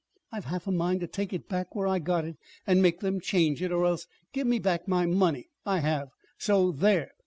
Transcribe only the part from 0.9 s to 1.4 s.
to take